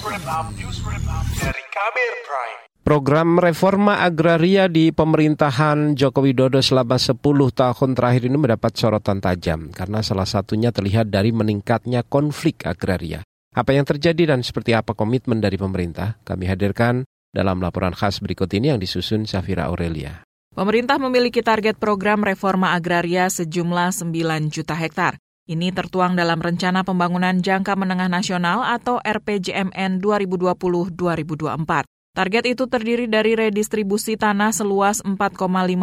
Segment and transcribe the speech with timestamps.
[0.00, 2.60] dari Kabir Prime.
[2.80, 7.20] Program reforma agraria di pemerintahan Joko Widodo selama 10
[7.52, 13.20] tahun terakhir ini mendapat sorotan tajam karena salah satunya terlihat dari meningkatnya konflik agraria.
[13.52, 18.48] Apa yang terjadi dan seperti apa komitmen dari pemerintah kami hadirkan dalam laporan khas berikut
[18.56, 20.24] ini yang disusun Safira Aurelia.
[20.56, 25.20] Pemerintah memiliki target program reforma agraria sejumlah 9 juta hektar.
[25.50, 31.90] Ini tertuang dalam Rencana Pembangunan Jangka Menengah Nasional atau RPJMN 2020-2024.
[32.14, 35.18] Target itu terdiri dari redistribusi tanah seluas 4,5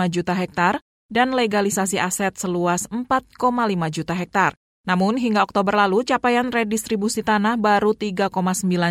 [0.07, 0.79] juta hektar
[1.11, 3.11] dan legalisasi aset seluas 4,5
[3.91, 4.55] juta hektar.
[4.87, 8.31] Namun hingga Oktober lalu capaian redistribusi tanah baru 3,9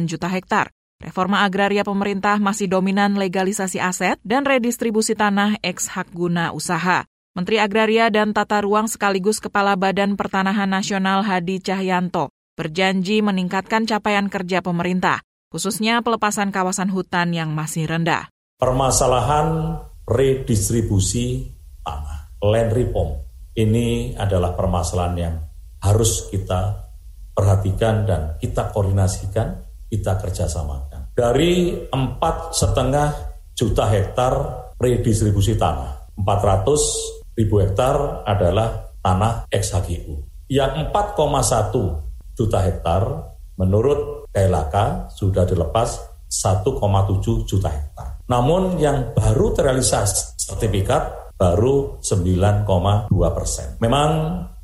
[0.05, 0.77] juta hektar.
[1.01, 7.09] Reforma agraria pemerintah masih dominan legalisasi aset dan redistribusi tanah ex hak guna usaha.
[7.37, 14.33] Menteri Agraria dan Tata Ruang sekaligus Kepala Badan Pertanahan Nasional Hadi Cahyanto berjanji meningkatkan capaian
[14.33, 15.21] kerja pemerintah,
[15.53, 18.33] khususnya pelepasan kawasan hutan yang masih rendah.
[18.57, 19.77] Permasalahan
[20.09, 21.53] redistribusi
[21.85, 23.21] tanah, land reform,
[23.53, 25.37] ini adalah permasalahan yang
[25.85, 26.89] harus kita
[27.37, 29.61] perhatikan dan kita koordinasikan,
[29.93, 31.13] kita kerjasamakan.
[31.13, 33.13] Dari empat setengah
[33.53, 34.33] juta hektar
[34.81, 40.27] redistribusi tanah, 400 ribu hektar adalah tanah ex-HGU.
[40.49, 43.03] Yang 4,1 juta hektar
[43.61, 45.89] menurut KLHK sudah dilepas
[46.27, 48.25] 1,7 juta hektar.
[48.27, 52.67] Namun yang baru terrealisasi sertifikat baru 9,2
[53.31, 53.77] persen.
[53.79, 54.11] Memang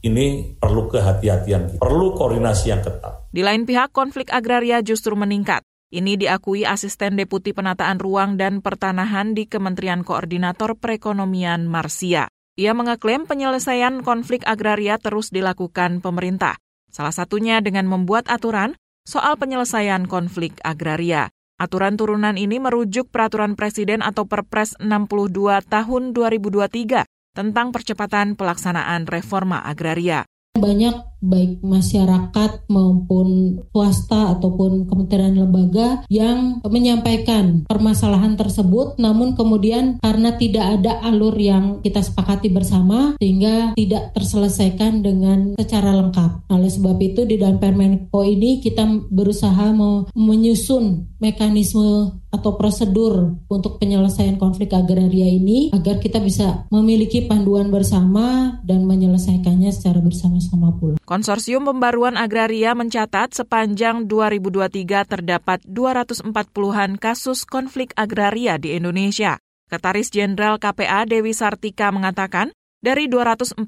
[0.03, 3.31] ini perlu kehati-hatian, perlu koordinasi yang ketat.
[3.31, 5.63] Di lain pihak, konflik agraria justru meningkat.
[5.93, 12.33] Ini diakui Asisten Deputi Penataan Ruang dan Pertanahan di Kementerian Koordinator Perekonomian Marsia.
[12.61, 16.61] Ia mengeklaim penyelesaian konflik agraria terus dilakukan pemerintah,
[16.93, 18.77] salah satunya dengan membuat aturan
[19.09, 21.33] soal penyelesaian konflik agraria.
[21.57, 29.65] Aturan turunan ini merujuk Peraturan Presiden atau Perpres 62 tahun 2023 tentang percepatan pelaksanaan reforma
[29.65, 30.29] agraria.
[30.59, 40.35] Banyak baik masyarakat maupun swasta ataupun kementerian lembaga yang menyampaikan permasalahan tersebut namun kemudian karena
[40.37, 46.51] tidak ada alur yang kita sepakati bersama sehingga tidak terselesaikan dengan secara lengkap.
[46.51, 49.71] Oleh sebab itu di dalam Permenko ini kita berusaha
[50.19, 58.57] menyusun mekanisme atau prosedur untuk penyelesaian konflik agraria ini agar kita bisa memiliki panduan bersama
[58.65, 60.97] dan menyelesaikannya secara bersama-sama pula.
[61.13, 69.37] Konsorsium Pembaruan Agraria mencatat sepanjang 2023 terdapat 240-an kasus konflik agraria di Indonesia.
[69.69, 73.61] Ketaris Jenderal KPA Dewi Sartika mengatakan, dari 241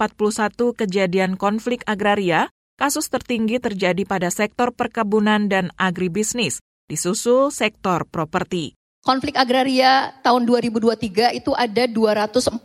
[0.56, 2.48] kejadian konflik agraria,
[2.80, 8.72] kasus tertinggi terjadi pada sektor perkebunan dan agribisnis, disusul sektor properti.
[9.04, 12.56] Konflik agraria tahun 2023 itu ada 241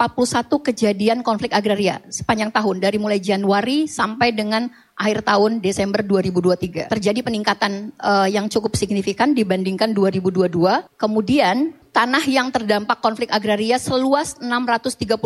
[0.72, 6.96] kejadian konflik agraria sepanjang tahun dari mulai Januari sampai dengan akhir tahun Desember 2023.
[6.96, 10.48] Terjadi peningkatan uh, yang cukup signifikan dibandingkan 2022.
[10.96, 15.20] Kemudian tanah yang terdampak konflik agraria seluas 638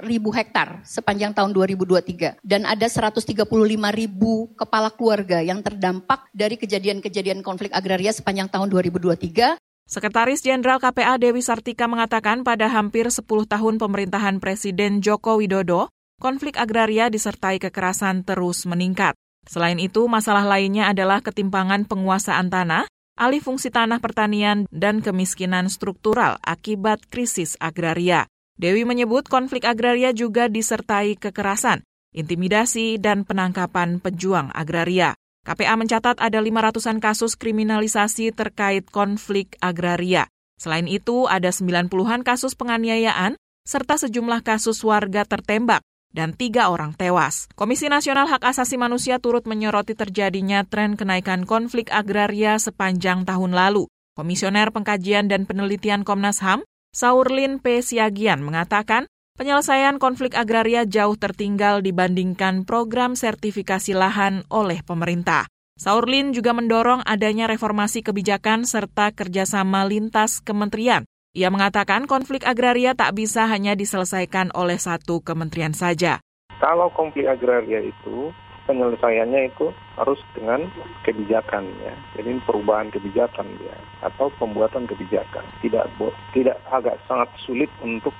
[0.00, 3.36] ribu hektar sepanjang tahun 2023 dan ada 135
[3.92, 11.20] ribu kepala keluarga yang terdampak dari kejadian-kejadian konflik agraria sepanjang tahun 2023 Sekretaris Jenderal KPA
[11.20, 18.24] Dewi Sartika mengatakan pada hampir 10 tahun pemerintahan Presiden Joko Widodo, konflik agraria disertai kekerasan
[18.24, 19.12] terus meningkat.
[19.44, 22.88] Selain itu, masalah lainnya adalah ketimpangan penguasaan tanah,
[23.20, 28.24] alih fungsi tanah pertanian, dan kemiskinan struktural akibat krisis agraria.
[28.56, 31.84] Dewi menyebut konflik agraria juga disertai kekerasan,
[32.16, 35.12] intimidasi, dan penangkapan pejuang agraria.
[35.44, 40.32] KPA mencatat ada 500-an kasus kriminalisasi terkait konflik agraria.
[40.56, 43.36] Selain itu, ada 90-an kasus penganiayaan,
[43.68, 45.84] serta sejumlah kasus warga tertembak,
[46.16, 47.52] dan tiga orang tewas.
[47.52, 53.84] Komisi Nasional Hak Asasi Manusia turut menyoroti terjadinya tren kenaikan konflik agraria sepanjang tahun lalu.
[54.16, 56.64] Komisioner Pengkajian dan Penelitian Komnas HAM,
[56.94, 57.82] Saurlin P.
[57.82, 65.50] Siagian, mengatakan Penyelesaian konflik agraria jauh tertinggal dibandingkan program sertifikasi lahan oleh pemerintah.
[65.74, 71.02] Saurlin juga mendorong adanya reformasi kebijakan serta kerjasama lintas kementerian.
[71.34, 76.22] Ia mengatakan konflik agraria tak bisa hanya diselesaikan oleh satu kementerian saja.
[76.62, 78.30] Kalau konflik agraria itu
[78.70, 80.62] penyelesaiannya itu harus dengan
[81.02, 81.94] kebijakan ya.
[82.14, 83.74] Jadi perubahan kebijakan ya
[84.06, 85.42] atau pembuatan kebijakan.
[85.58, 85.90] Tidak
[86.38, 88.14] tidak agak sangat sulit untuk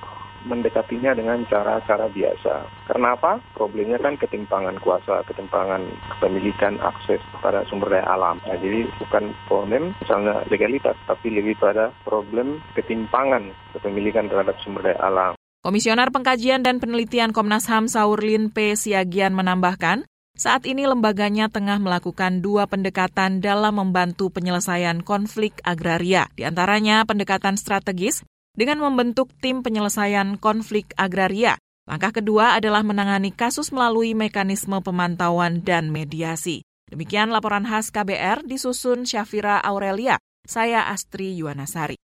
[0.45, 2.69] mendekatinya dengan cara-cara biasa.
[2.87, 3.41] Karena apa?
[3.57, 5.81] Problemnya kan ketimpangan kuasa, ketimpangan
[6.17, 8.37] kepemilikan akses pada sumber daya alam.
[8.45, 15.01] Nah, jadi bukan problem misalnya legalitas, tapi lebih pada problem ketimpangan kepemilikan terhadap sumber daya
[15.01, 15.33] alam.
[15.65, 18.77] Komisioner Pengkajian dan Penelitian Komnas HAM Saurlin P.
[18.77, 20.05] Siagian menambahkan,
[20.37, 27.57] saat ini lembaganya tengah melakukan dua pendekatan dalam membantu penyelesaian konflik agraria, di antaranya pendekatan
[27.57, 28.21] strategis
[28.55, 31.59] dengan membentuk tim penyelesaian konflik agraria.
[31.85, 36.65] Langkah kedua adalah menangani kasus melalui mekanisme pemantauan dan mediasi.
[36.89, 40.17] Demikian laporan khas KBR disusun Syafira Aurelia.
[40.45, 41.97] Saya Astri Yuwanasari.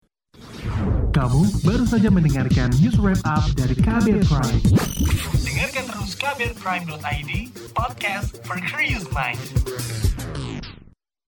[1.10, 4.62] Kamu baru saja mendengarkan news wrap up dari KBR Prime.
[5.42, 7.32] Dengarkan terus kbrprime.id,
[7.74, 9.40] podcast for curious mind.